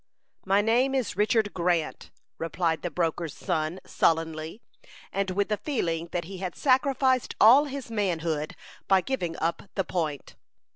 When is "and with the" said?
5.13-5.57